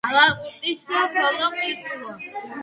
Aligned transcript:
ალაყურტის 0.09 0.85
ხოლო 0.93 1.51
ყირტუა 1.61 2.17